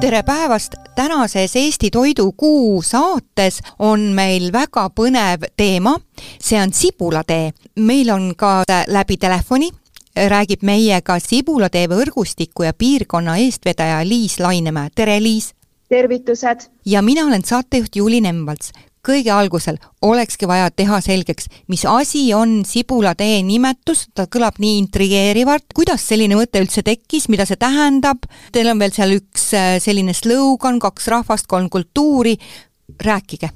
[0.00, 5.92] tere päevast, tänases Eesti Toidukuu saates on meil väga põnev teema,
[6.40, 7.50] see on sibulatee.
[7.76, 9.70] meil on ka läbi telefoni
[10.16, 15.54] räägib meiega Sibulatee võrgustiku ja piirkonna eestvedaja Liis Lainemäe, tere Liis!
[15.88, 16.70] tervitused!
[16.84, 18.72] ja mina olen saatejuht Juuli Nemvalts
[19.06, 25.72] kõige algusel olekski vaja teha selgeks, mis asi on sibulatee nimetus, ta kõlab nii intrigeerivalt,
[25.76, 30.14] kuidas selline mõte üldse tekkis, mida see tähendab, teil on veel seal üks äh, selline
[30.16, 32.36] slogan, kaks rahvast, kolm kultuuri,
[33.00, 33.50] rääkige.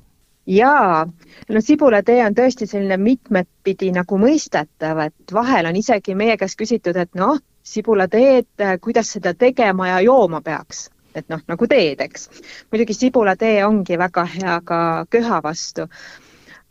[0.47, 1.05] Jaa,
[1.49, 6.99] no sibulatee on tõesti selline mitmetpidi nagu mõistetav, et vahel on isegi meie käest küsitud,
[7.01, 12.29] et noh, sibulateed, kuidas seda tegema ja jooma peaks et noh, nagu teed, eks.
[12.73, 14.79] muidugi sibulatee ongi väga hea ka
[15.11, 15.89] köha vastu.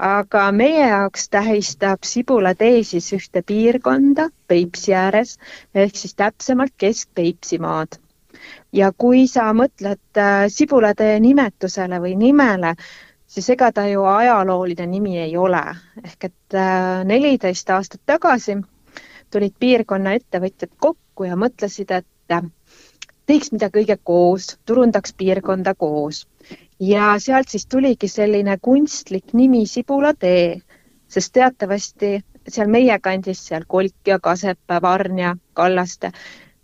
[0.04, 5.38] aga meie jaoks tähistab sibulatee siis ühte piirkonda Peipsi ääres
[5.76, 8.00] ehk siis täpsemalt Kesk-Peipsimaad.
[8.73, 12.76] ja kui sa mõtled äh, sibulatee nimetusele või nimele,
[13.28, 15.64] siis ega ta ju ajalooline nimi ei ole,
[16.04, 18.58] ehk et äh, neliteist aastat tagasi
[19.34, 22.06] tulid piirkonna ettevõtjad kokku ja mõtlesid, et
[23.26, 26.28] teeks mida kõige koos, turundaks piirkonda koos.
[26.80, 30.62] ja sealt siis tuligi selline kunstlik nimi Sibulatee,
[31.08, 36.12] sest teatavasti seal meie kandis, seal Kolkja, Kasepää, Varnja, Kallaste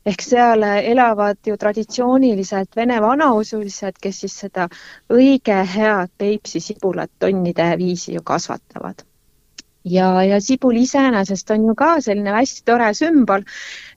[0.10, 4.68] ehk seal elavad ju traditsiooniliselt vene vanausulised, kes siis seda
[5.14, 9.06] õige head Peipsi sibulat tonnide viisi ju kasvatavad.
[9.84, 13.46] ja, ja sibul iseenesest on ju ka selline hästi tore sümbol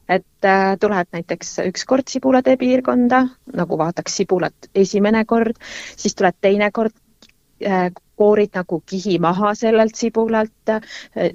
[0.08, 3.22] et äh, tuleb näiteks üks kord sibulatee piirkonda,
[3.56, 5.59] nagu vaataks sibulat esimene kord,
[5.97, 6.94] siis tuleb teine kord
[7.64, 10.83] äh, koorid nagu kihi maha sellelt sibulalt, äh,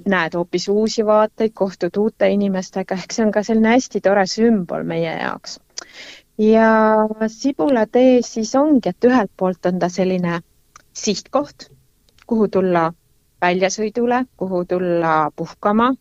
[0.08, 4.86] näed hoopis uusi vaateid, kohtud uute inimestega, ehk see on ka selline hästi tore sümbol
[4.88, 5.58] meie jaoks.
[6.38, 6.70] ja
[7.26, 10.40] sibulatee siis ongi, et ühelt poolt on ta selline
[10.92, 11.70] sihtkoht,
[12.26, 12.92] kuhu tulla
[13.42, 15.92] väljasõidule, kuhu tulla puhkama,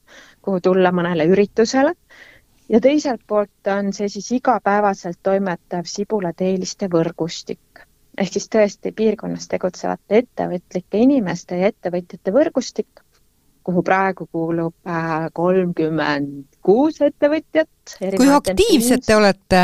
[0.42, 1.94] kuhu tulla mõnele üritusele
[2.70, 10.24] ja teiselt poolt on see siis igapäevaselt toimetav sibulateeliste võrgustik ehk siis tõesti piirkonnas tegutsevate
[10.24, 13.04] ettevõtlike inimeste ja ettevõtjate võrgustik,
[13.68, 17.98] kuhu praegu kuulub äh, kolmkümmend kuus ettevõtjat.
[18.00, 19.64] kui aktiivsed te olete?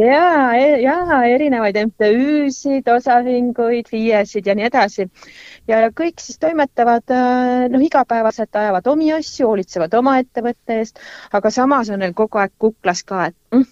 [0.00, 5.08] Ja, e-, ja erinevaid MTÜ-sid, osaühinguid, FIE-sid ja nii edasi.
[5.68, 11.00] ja kõik siis toimetavad, äh, noh, igapäevaselt ajavad omi asju, hoolitsevad oma ettevõtte eest,
[11.32, 13.66] aga samas on neil kogu aeg kuklas ka, et mm,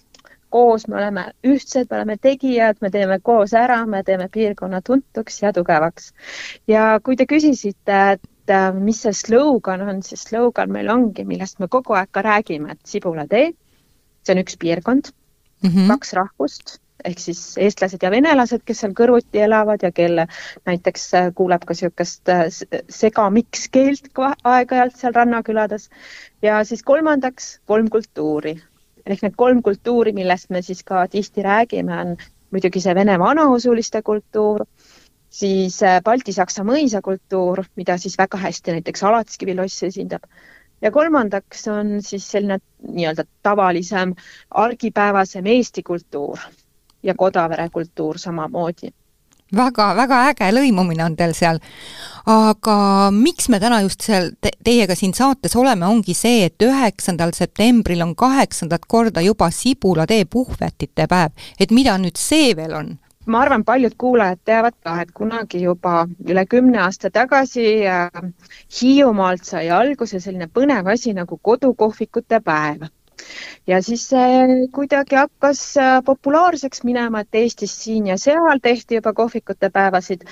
[0.53, 5.41] koos me oleme ühtsed, me oleme tegijad, me teeme koos ära, me teeme piirkonna tuntuks
[5.43, 6.13] ja tugevaks.
[6.67, 11.59] ja kui te küsisite, et äh, mis see slogan on, siis slogan meil ongi, millest
[11.59, 13.53] me kogu aeg ka räägime, et Sibulatee,
[14.23, 15.13] see on üks piirkond
[15.63, 15.87] mm -hmm.
[15.87, 20.27] kaks rahvust ehk siis eestlased ja venelased, kes seal kõrvuti elavad ja kelle
[20.65, 22.47] näiteks äh, kuuleb ka niisugust äh,
[22.89, 24.09] segamikskeelt
[24.43, 25.89] aeg-ajalt seal rannakülades.
[26.41, 28.57] ja siis kolmandaks kolm kultuuri
[29.07, 32.17] ehk need kolm kultuuri, millest me siis ka tihti räägime, on
[32.51, 34.65] muidugi see Vene vanausuliste kultuur,
[35.29, 40.27] siis äh, Balti-Saksa mõisakultuur, mida siis väga hästi näiteks Alatskivi loss esindab
[40.81, 44.13] ja kolmandaks on siis selline nii-öelda tavalisem,
[44.51, 46.37] argipäevasem Eesti kultuur
[47.03, 48.93] ja Kodavere kultuur samamoodi
[49.55, 51.59] väga-väga äge lõimumine on teil seal.
[52.27, 57.31] aga miks me täna just seal te teiega siin saates oleme, ongi see, et üheksandal
[57.33, 62.97] septembril on kaheksandat korda juba Sibulatee puhvetite päev, et mida nüüd see veel on?
[63.27, 68.21] Ma arvan, paljud kuulajad teavad ka, et kunagi juba üle kümne aasta tagasi äh,
[68.81, 72.87] Hiiumaalt sai alguse selline põnev asi nagu kodukohvikute päev
[73.67, 79.13] ja siis see kuidagi hakkas äh, populaarseks minema, et Eestis siin ja seal tehti juba
[79.13, 80.25] kohvikute päevasid.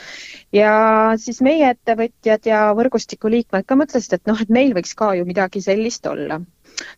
[0.54, 0.74] ja
[1.18, 5.26] siis meie ettevõtjad ja võrgustiku liikmed ka mõtlesid, et noh, et meil võiks ka ju
[5.26, 6.42] midagi sellist olla.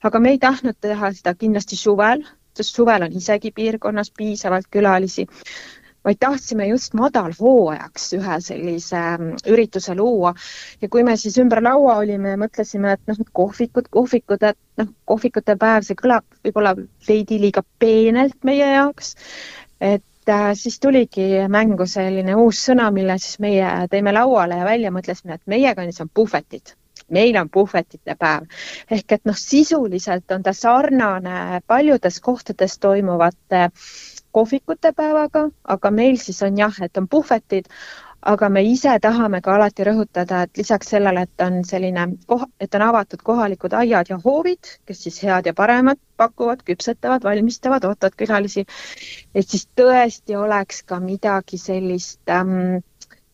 [0.04, 2.24] aga me ei tahtnud teha seda kindlasti suvel,
[2.58, 5.28] sest suvel on isegi piirkonnas piisavalt külalisi
[6.08, 10.34] vaid tahtsime just madalhooajaks ühe sellise mm, ürituse luua.
[10.82, 14.92] ja kui me siis ümber laua olime ja mõtlesime, et noh, kohvikud, kohvikud, et noh,
[15.12, 16.76] kohvikute päev, see kõlab võib-olla
[17.08, 19.16] veidi liiga peenelt meie jaoks.
[19.82, 24.92] et äh, siis tuligi mängu selline uus sõna, mille siis meie tõime lauale ja välja
[24.96, 26.78] mõtlesime, et meie kandis on puhvetid
[27.12, 28.48] meil on puhvetite päev
[28.92, 33.70] ehk et noh, sisuliselt on ta sarnane paljudes kohtades toimuvate
[34.38, 37.70] kohvikute päevaga, aga meil siis on jah, et on puhvetid,
[38.28, 42.76] aga me ise tahame ka alati rõhutada, et lisaks sellele, et on selline koh-, et
[42.76, 48.18] on avatud kohalikud aiad ja hoovid, kes siis head ja paremat pakuvad, küpsetavad, valmistavad, ootavad
[48.20, 48.66] külalisi,
[49.36, 52.82] et siis tõesti oleks ka midagi sellist ähm,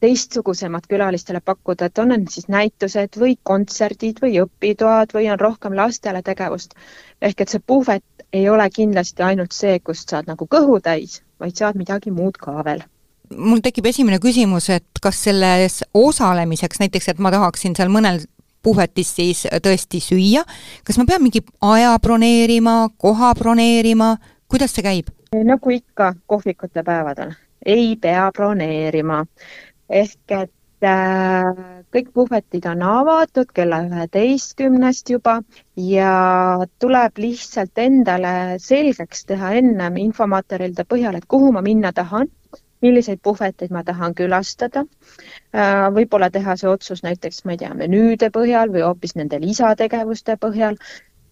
[0.04, 5.76] teistsugusemat külalistele pakkuda, et on need siis näitused või kontserdid või õpitoad või on rohkem
[5.80, 6.76] lastele tegevust.
[7.22, 11.56] ehk et see puhvet ei ole kindlasti ainult see, kust saad nagu kõhu täis, vaid
[11.56, 12.84] saad midagi muud ka veel
[13.34, 18.20] mul tekib esimene küsimus, et kas selles osalemiseks, näiteks et ma tahaksin seal mõnel
[18.64, 20.44] puhvetis siis tõesti süüa,
[20.86, 24.16] kas ma pean mingi aja broneerima, koha broneerima,
[24.52, 25.12] kuidas see käib?
[25.34, 27.32] nagu ikka kohvikute päevadel,
[27.66, 29.24] ei pea broneerima
[30.02, 31.64] ehk et äh,
[31.94, 35.38] kõik puhvetid on avatud kella üheteistkümnest juba
[35.78, 36.14] ja
[36.82, 42.32] tuleb lihtsalt endale selgeks teha ennem infomaterjalide põhjal, et kuhu ma minna tahan,
[42.84, 44.84] milliseid puhveteid ma tahan külastada.
[45.54, 50.38] Äh, võib-olla teha see otsus näiteks, ma ei tea, menüüde põhjal või hoopis nende lisategevuste
[50.42, 50.80] põhjal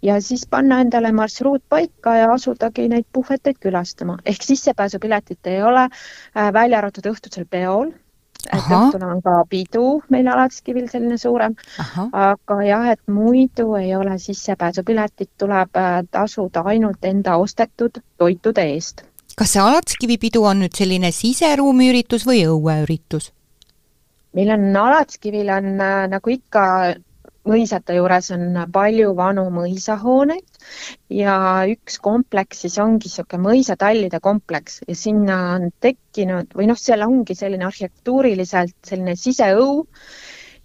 [0.01, 4.17] ja siis panna endale marsruut paika ja asudagi neid puhveteid külastama.
[4.25, 5.89] ehk sissepääsupiletit ei ole,
[6.37, 7.91] äh, välja arvatud õhtusel peol
[8.47, 11.55] et õhtul on ka pidu meil Alatskivil selline suurem,
[12.11, 19.05] aga jah, et muidu ei ole sissepääsupiletit, tuleb äh, tasuda ainult enda ostetud toitude eest.
[19.37, 23.31] kas see Alatskivi pidu on nüüd selline siseruumi üritus või õueüritus?
[24.33, 26.65] meil on Alatskivil on äh, nagu ikka
[27.47, 30.59] mõisate juures on palju vanu mõisahooneid
[31.17, 31.35] ja
[31.71, 37.35] üks kompleks siis ongi niisugune mõisatallide kompleks ja sinna on tekkinud või noh, seal ongi
[37.37, 39.85] selline arhitektuuriliselt selline siseõu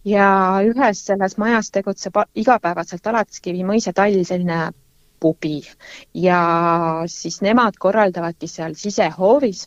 [0.07, 0.27] ja
[0.69, 4.69] ühes selles majas tegutseb igapäevaselt Alatskivi mõisatall, selline
[5.21, 5.63] pubi
[6.13, 6.43] ja
[7.09, 9.65] siis nemad korraldavadki seal sisehoovis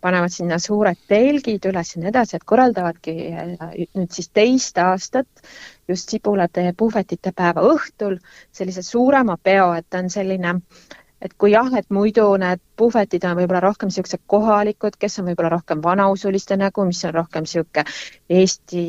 [0.00, 3.52] panevad sinna suured telgid üles ja nii edasi, et korraldavadki äh,
[3.98, 5.44] nüüd siis teist aastat
[5.88, 8.18] just sibulate puhvetite päeva õhtul
[8.52, 13.24] sellise suurema peo, et ta on selline äh, et kui jah, et muidu need puhvetid
[13.28, 17.84] on võib-olla rohkem niisugused kohalikud, kes on võib-olla rohkem vanausuliste nägu, mis on rohkem niisugune
[18.32, 18.82] Eesti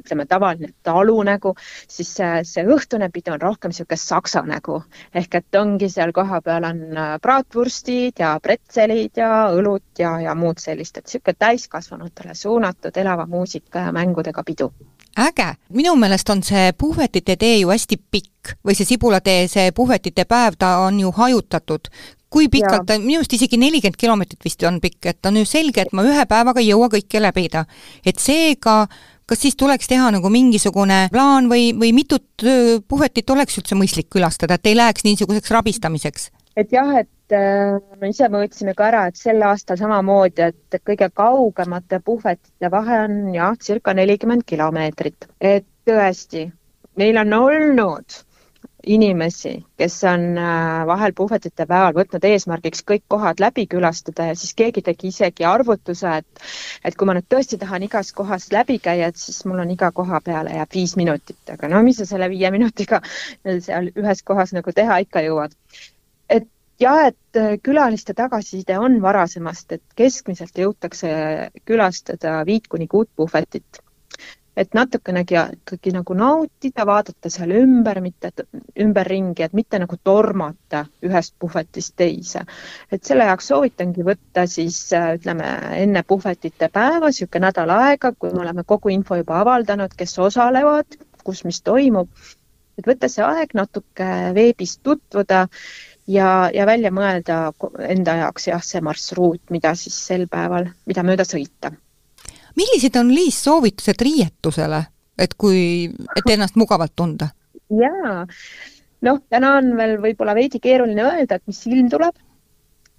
[0.00, 1.54] ütleme, tavaline talu nägu,
[1.88, 4.82] siis see, see õhtune pidu on rohkem niisugune saksa nägu.
[5.14, 10.60] ehk et ongi seal kohapeal on äh, bratwurstid ja pretselid ja õlut ja, ja muud
[10.60, 14.72] sellist, et niisugune täiskasvanutele suunatud elava muusika ja mängudega pidu
[15.18, 20.26] äge, minu meelest on see puhvetite tee ju hästi pikk või see sibulatee, see puhvetite
[20.28, 21.88] päev, ta on ju hajutatud.
[22.34, 25.84] kui pikalt ta, minu arust isegi nelikümmend kilomeetrit vist on pikk, et on ju selge,
[25.84, 27.64] et ma ühe päevaga ei jõua kõike läbida.
[28.04, 28.86] et seega
[29.26, 32.44] kas siis tuleks teha nagu mingisugune plaan või, või mitut
[32.88, 36.30] puhvetit oleks üldse mõistlik külastada, et ei läheks niisuguseks rabistamiseks?
[36.56, 37.23] et jah, et äh,
[38.00, 43.16] me ise mõõtsime ka ära, et sel aastal samamoodi, et kõige kaugemate puhvetite vahe on
[43.34, 46.46] jah, circa nelikümmend kilomeetrit, et tõesti,
[47.00, 48.22] meil on olnud
[48.86, 54.54] inimesi, kes on äh, vahel puhvetite päeval võtnud eesmärgiks kõik kohad läbi külastada ja siis
[54.56, 56.44] keegi tegi isegi arvutuse, et
[56.84, 59.90] et kui ma nüüd tõesti tahan igas kohas läbi käia, et siis mul on iga
[59.92, 63.00] koha peale jääb viis minutit, aga no mis sa selle viie minutiga
[63.44, 65.56] seal ühes kohas nagu teha ikka jõuad
[66.80, 71.10] jah, et äh, külaliste tagasiside on varasemast, et keskmiselt jõutakse
[71.64, 73.80] külastada viit kuni kuut puhvetit.
[74.56, 78.30] et natukenegi ikkagi nagu nautida, vaadata seal ümber, mitte
[78.78, 82.44] ümberringi, et mitte nagu tormata ühest puhvetist teise.
[82.92, 85.50] et selle jaoks soovitangi võtta siis äh, ütleme
[85.82, 90.98] enne puhvetite päeva niisugune nädal aega, kui me oleme kogu info juba avaldanud, kes osalevad,
[91.24, 92.08] kus mis toimub,
[92.78, 95.46] et võtta see aeg natuke veebis tutvuda
[96.06, 97.38] ja, ja välja mõelda
[97.88, 101.72] enda jaoks jah, see marsruut, mida siis sel päeval, mida mööda sõita.
[102.56, 104.84] millised on, Liis, soovitused riietusele,
[105.18, 107.28] et kui, et ennast mugavalt tunda?
[107.74, 108.26] jaa,
[109.02, 112.16] noh, täna on veel võib-olla veidi keeruline öelda, et mis ilm tuleb,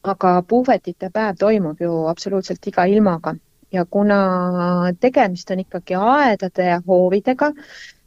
[0.04, 3.36] aga puhvetite päev toimub ju absoluutselt iga ilmaga
[3.72, 7.52] ja kuna tegemist on ikkagi aedade ja hoovidega,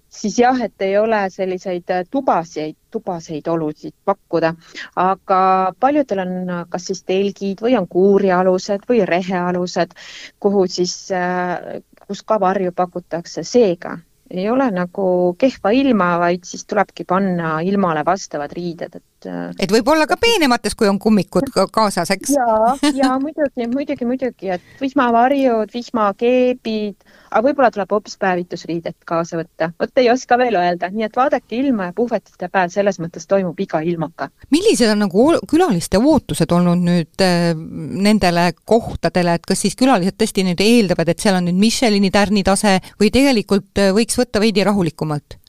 [0.08, 4.54] siis jah, et ei ole selliseid äh, tubaseid, tubaseid olusid pakkuda,
[4.96, 5.40] aga
[5.80, 9.94] paljudel on äh, kas siis telgid või on kuurialused või rehealused,
[10.40, 13.98] kuhu siis, äh, kus ka varju pakutakse, seega
[14.30, 19.72] ei ole nagu kehva ilma, vaid siis tulebki panna ilmale vastavad riided, et äh, et
[19.72, 22.34] võib-olla ka peenemates, kui on kummikud ka kaasas, eks?
[22.36, 29.70] ja, ja muidugi, muidugi, muidugi, et vihmavarjud, vihmakeebid, aga võib-olla tuleb hoopis päevitusriidet kaasa võtta.
[29.80, 33.58] vot ei oska veel öelda, nii et vaadake ilma ja puhvetite päev selles mõttes toimub
[33.60, 34.30] iga ilmaga.
[34.54, 40.46] millised on nagu külaliste ootused olnud nüüd äh, nendele kohtadele, et kas siis külalised tõesti
[40.46, 45.40] nüüd eeldavad, et seal on nüüd Michelini tärnitase või tegelikult äh, võiks võtta veidi rahulikumalt?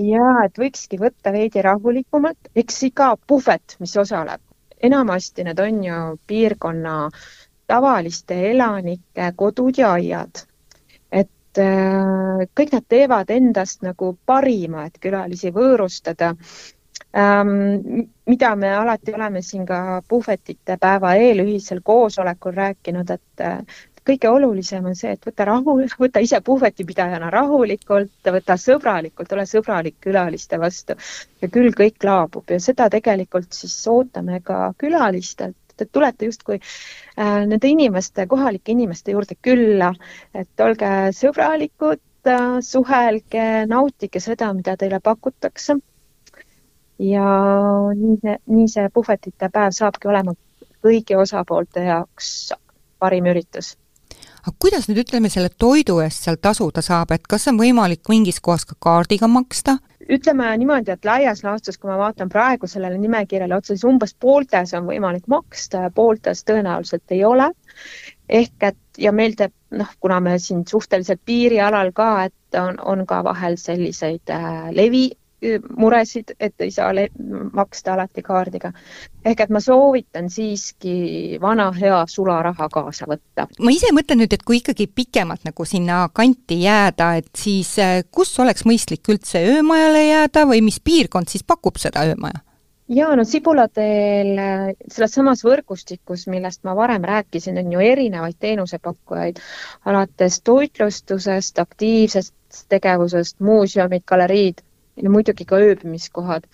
[0.00, 4.42] Jaa, et võikski võtta veidi rahulikumalt, eks iga puhvet, mis osaleb,
[4.82, 6.96] enamasti need on ju piirkonna
[7.70, 10.44] tavaliste elanike kodud ja aiad.
[11.10, 16.34] et äh, kõik nad teevad endast nagu parima, et külalisi võõrustada
[17.16, 18.10] ähm,.
[18.26, 23.60] mida me alati oleme siin ka puhvetite päeva eel ühisel koosolekul rääkinud, et äh,
[24.08, 29.96] kõige olulisem on see, et võta rahu, võta ise puhvetipidajana rahulikult, võta sõbralikult, ole sõbralik
[30.04, 30.96] külaliste vastu.
[31.42, 32.50] Ja küll kõik laabub.
[32.52, 39.14] Ja seda tegelikult siis ootame ka külalistelt, et tulete justkui äh, nende inimeste, kohalike inimeste
[39.16, 39.90] juurde külla,
[40.34, 45.80] et olge sõbralikud äh,, suhelge, nautige seda, mida teile pakutakse.
[47.02, 47.28] ja
[47.98, 50.36] nii see, nii see puhvetite päev saabki olema
[50.84, 52.28] kõigi osapoolte jaoks
[53.02, 53.72] parim üritus
[54.44, 58.40] aga kuidas nüüd ütleme, selle toidu eest seal tasuda saab, et kas on võimalik mingis
[58.44, 59.78] kohas ka kaardiga maksta?
[60.04, 64.74] ütleme niimoodi, et laias laastus, kui ma vaatan praegu sellele nimekirjale otsa, siis umbes pooltes
[64.76, 67.50] on võimalik maksta ja pooltes tõenäoliselt ei ole.
[68.28, 73.06] ehk et ja meil teeb noh, kuna me siin suhteliselt piirialal ka, et on, on
[73.06, 75.10] ka vahel selliseid äh, levi
[75.76, 76.92] muresid, et ei saa
[77.52, 78.72] maksta alati kaardiga.
[79.24, 83.46] ehk et ma soovitan siiski vana hea sularaha kaasa võtta.
[83.60, 88.02] ma ise mõtlen nüüd, et kui ikkagi pikemalt nagu sinna kanti jääda, et siis äh,
[88.10, 92.44] kus oleks mõistlik üldse öömajale jääda või mis piirkond siis pakub seda öömaja?
[92.88, 99.40] ja no Sibulateel äh, selles samas võrgustikus, millest ma varem rääkisin, on ju erinevaid teenusepakkujaid,
[99.84, 102.34] alates toitlustusest, aktiivsest
[102.68, 104.62] tegevusest, muuseumid, galeriid
[105.02, 106.46] ja muidugi ka ööbimiskohad.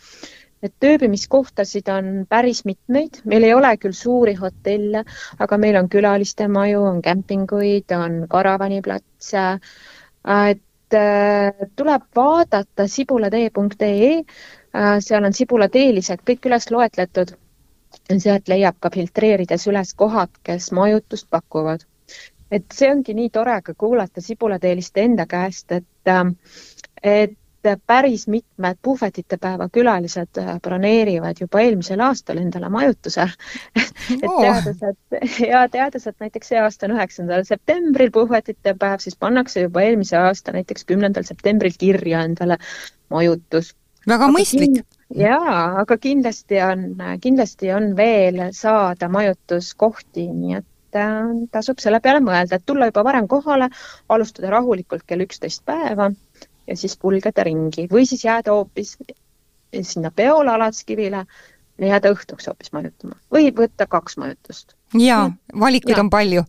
[0.62, 5.04] et ööbimiskohtasid on päris mitmeid, meil ei ole küll suuri hotelle,
[5.40, 9.44] aga meil on küalistemaju, on kämpinguid, on karavaniplatse,
[10.50, 17.37] et äh, tuleb vaadata sibulatee.ee, äh, seal on sibulateelised kõik üles loetletud.
[18.18, 21.88] sealt leiab ka filtreerides üles kohad, kes majutust pakuvad.
[22.50, 26.35] et see ongi nii tore ka kuulata sibulateeliste enda käest, et äh,
[27.69, 34.81] et päris mitmed puhvetite päeva külalised äh, broneerivad juba eelmisel aastal endale majutuse et teades,
[34.83, 39.85] et ja teades, et näiteks see aasta on üheksandal septembril puhvetite päev, siis pannakse juba
[39.87, 42.59] eelmise aasta näiteks kümnendal septembril kirja endale
[43.12, 43.75] majutus.
[44.09, 44.83] väga aga mõistlik.
[45.14, 46.85] jaa, aga kindlasti on,
[47.21, 51.21] kindlasti on veel saada majutuskohti, nii et äh,
[51.52, 53.71] tasub selle peale mõelda, et tulla juba varem kohale,
[54.09, 56.11] alustada rahulikult kell üksteist päeva
[56.70, 58.96] ja siis kulgeda ringi või siis jääda hoopis
[59.82, 61.24] sinna peole Alatskivile
[61.80, 64.74] ja jääda õhtuks hoopis majutama või võtta kaks majutust.
[64.98, 66.04] jaa, valikuid ja.
[66.04, 66.44] on palju.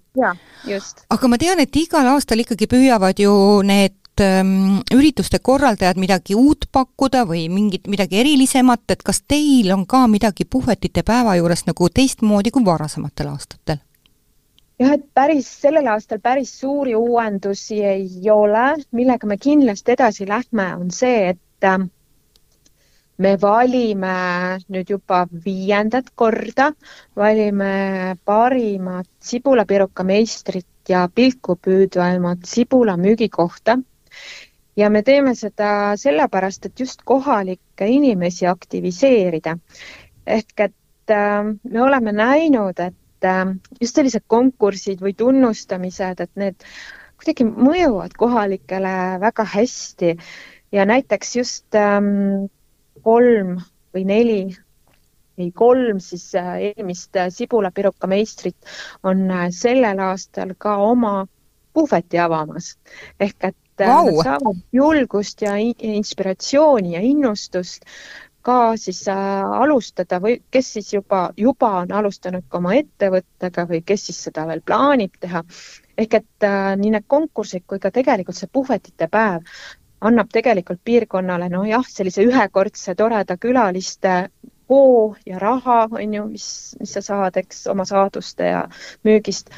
[1.09, 3.33] aga ma tean, et igal aastal ikkagi püüavad ju
[3.65, 9.85] need ähm, ürituste korraldajad midagi uut pakkuda või mingit, midagi erilisemat, et kas teil on
[9.87, 13.81] ka midagi puhvetite päeva juures nagu teistmoodi kui varasematel aastatel?
[14.81, 20.67] Jah, et päris sellel aastal päris suuri uuendusi ei ole, millega me kindlasti edasi lähme,
[20.75, 21.83] on see, et äh,
[23.21, 24.15] me valime
[24.73, 26.71] nüüd juba viiendat korda,
[27.17, 33.77] valime parimat sibulapiruka meistrit ja pilku püüdvamat sibula müügikohta.
[34.77, 39.57] ja me teeme seda sellepärast, et just kohalikke inimesi aktiviseerida.
[40.25, 46.31] ehk et äh, me oleme näinud, et et äh, just sellised konkursid või tunnustamised, et
[46.35, 46.65] need
[47.21, 50.15] kuidagi mõjuvad kohalikele väga hästi
[50.73, 52.49] ja näiteks just ähm,
[53.05, 53.59] kolm
[53.93, 54.41] või neli
[55.37, 58.57] ei, kolm siis äh, eelmist äh, sibulapiruka meistrit
[59.03, 61.27] on sellel aastal ka oma
[61.73, 62.73] puhveti avamas
[63.19, 64.09] ehk et wow.
[64.09, 67.85] nad saavad julgust ja inspiratsiooni ja innustust
[68.41, 73.81] ka siis äh, alustada või kes siis juba, juba on alustanud ka oma ettevõttega või
[73.85, 75.43] kes siis seda veel plaanib teha.
[75.97, 79.45] ehk et äh, nii need konkursid kui ka tegelikult see puhvetite päev
[80.01, 84.15] annab tegelikult piirkonnale nojah, sellise ühekordse toreda külaliste
[84.71, 86.47] hoo ja raha, on ju, mis,
[86.79, 88.63] mis sa saad, eks, oma saaduste ja
[89.07, 89.51] müügist.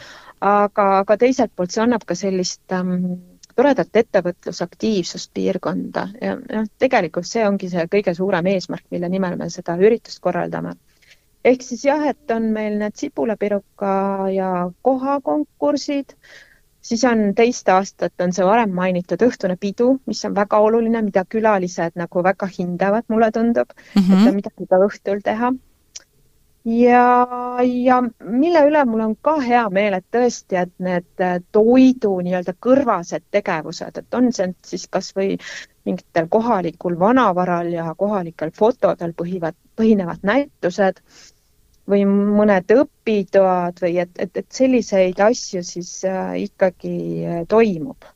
[0.43, 3.13] aga, aga teiselt poolt see annab ka sellist ähm,
[3.55, 9.49] toredat ettevõtlusaktiivsust piirkonda ja noh, tegelikult see ongi see kõige suurem eesmärk, mille nimel me
[9.53, 10.75] seda üritust korraldame.
[11.43, 13.93] ehk siis jah, et on meil need sibulapiruka
[14.33, 14.49] ja
[14.81, 16.15] kohakonkursid,
[16.81, 21.25] siis on teist aastat on see varem mainitud õhtune pidu, mis on väga oluline, mida
[21.25, 24.21] külalised nagu väga hindavad, mulle tundub mm, -hmm.
[24.21, 25.53] et on midagi ka õhtul teha
[26.65, 27.27] ja,
[27.63, 33.25] ja mille üle mul on ka hea meel, et tõesti, et need toidu nii-öelda kõrvased
[33.31, 35.37] tegevused, et on see siis kasvõi
[35.85, 41.03] mingitel kohalikul vanavaral ja kohalikel fotodel põhivad, põhinevad näitused
[41.89, 46.95] või mõned õpitoad või et, et, et selliseid asju siis äh, ikkagi
[47.27, 48.12] äh, toimub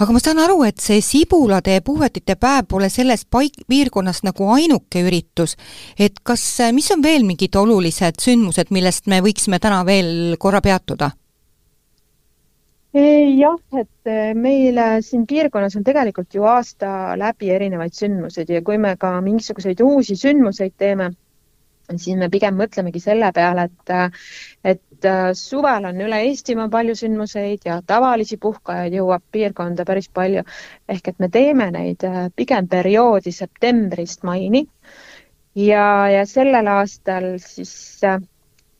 [0.00, 5.02] aga ma saan aru, et see Sibulatee puhvetite päev pole selles paik-, piirkonnas nagu ainuke
[5.06, 5.56] üritus.
[5.98, 11.12] et kas, mis on veel mingid olulised sündmused, millest me võiksime täna veel korra peatuda?
[12.96, 18.78] jah, et eh, meil siin piirkonnas on tegelikult ju aasta läbi erinevaid sündmuseid ja kui
[18.80, 21.10] me ka mingisuguseid uusi sündmuseid teeme,
[21.94, 23.94] siis me pigem mõtlemegi selle peale, et,
[24.72, 30.44] et äh, suvel on üle Eestimaa palju sündmuseid ja tavalisi puhkajaid jõuab piirkonda päris palju.
[30.88, 34.66] ehk et me teeme neid äh, pigem perioodi septembrist maini.
[35.54, 38.20] ja, ja sellel aastal siis äh,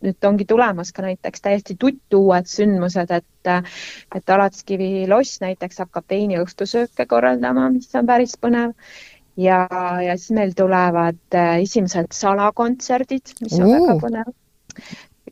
[0.05, 3.51] nüüd ongi tulemas ka näiteks täiesti tuttuued sündmused, et,
[4.15, 8.75] et Alatskivi loss näiteks hakkab veiniõhtusööke korraldama, mis on päris põnev
[9.37, 9.66] ja,
[10.02, 13.76] ja siis meil tulevad äh, esimesed salakontserdid, mis on uh.
[13.76, 14.35] väga põnev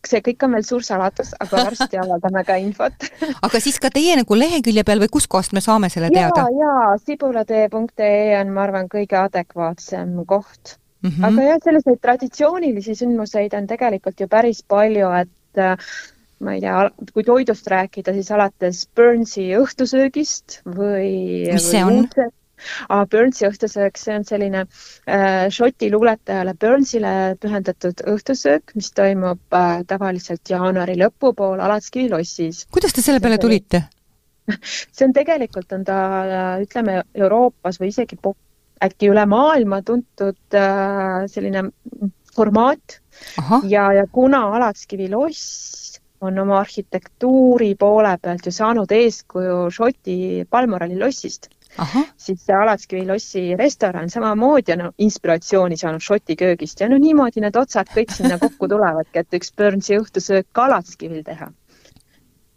[0.04, 3.08] see kõik on veel suur saladus, aga varsti avaldame ka infot
[3.46, 6.46] aga siis ka teie nagu lehekülje peal või kuskohast me saame selle teada?
[6.52, 11.10] ja, ja sibulatee.ee on, ma arvan, kõige adekvaatsem koht mm.
[11.10, 11.28] -hmm.
[11.30, 15.76] aga jah, selliseid traditsioonilisi sündmuseid on tegelikult ju päris palju, et äh,
[16.44, 22.04] ma ei tea, kui toidust rääkida, siis alates Burnsi õhtusöögist või mis see on?
[22.88, 29.82] Ah, Burnsi õhtusöök, see on selline äh, Šoti luuletajale Burnsile pühendatud õhtusöök, mis toimub äh,
[29.90, 32.64] tavaliselt jaanuari lõpupool Alatskivi lossis.
[32.72, 33.84] kuidas te selle peale tulite?
[34.94, 35.98] see on tegelikult, on ta
[36.62, 38.18] ütleme Euroopas või isegi
[38.84, 41.68] äkki üle maailma tuntud äh, selline
[42.34, 43.00] formaat
[43.38, 43.60] Aha.
[43.70, 50.16] ja, ja kuna Alatskivi loss on oma arhitektuuri poole pealt ju saanud eeskuju Šoti
[50.50, 51.50] Balmorali lossist,
[52.16, 57.56] siis see Alatskivi lossi restoran samamoodi on inspiratsiooni saanud Šoti köögist ja no niimoodi need
[57.56, 61.50] otsad kõik sinna kokku tulevadki, et üks Burnsi õhtusöök ka Alatskivil teha.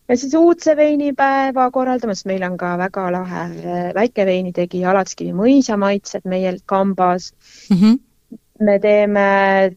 [0.08, 6.26] ja siis uudse veinipäeva korraldame, sest meil on ka väga lahe äh, väikeveiниtegija Alatskivi mõisamaitsed
[6.26, 7.34] meil kambas
[7.70, 7.78] mm.
[7.78, 8.07] -hmm
[8.60, 9.28] me teeme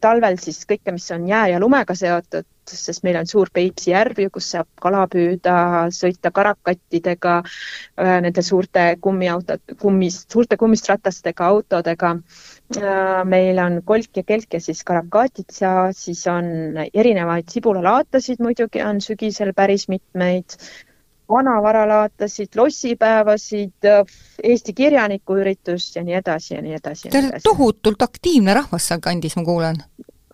[0.01, 4.21] talvel siis kõike, mis on jää ja lumega seotud, sest meil on suur Peipsi järv
[4.23, 5.55] ju, kus saab kala püüda,
[5.95, 12.13] sõita karakattidega, äh, nende suurte kummiautod, kummis, suurte kummist ratastega autodega.
[12.77, 19.01] Äh, meil on kolk ja kelk ja siis karakatitsa, siis on erinevaid sibulalaatasid muidugi on
[19.03, 20.57] sügisel päris mitmeid
[21.31, 23.89] vanavaralaatasid, lossipäevasid,
[24.43, 27.09] Eesti kirjanikuüritust ja nii edasi ja nii edasi.
[27.09, 29.83] Te olete tohutult aktiivne rahvas sealkandis, ma kuulen.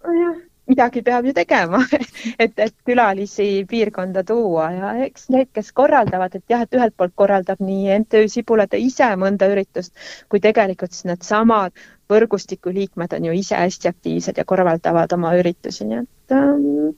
[0.07, 1.79] jah, midagi peab ju tegema
[2.43, 7.15] et, et külalisi piirkonda tuua ja eks need, kes korraldavad, et jah, et ühelt poolt
[7.15, 9.93] korraldab nii MTÜ Sibulate ise mõnda üritust,
[10.29, 11.75] kui tegelikult siis needsamad
[12.11, 16.95] võrgustiku liikmed on ju ise hästi aktiivsed ja korraldavad oma üritusi, nii et ähm,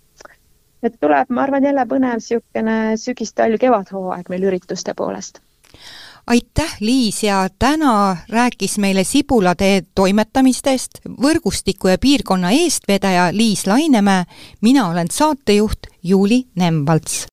[0.84, 5.42] et tuleb, ma arvan, jälle põnev niisugune sügis-talv-kevadhooaeg meil ürituste poolest.
[6.30, 14.28] Aitäh, Liis, ja täna rääkis meile Sibulatee toimetamistest võrgustiku ja piirkonna eestvedaja Liis Lainemäe,
[14.62, 17.29] mina olen saatejuht Juuli Nemvalts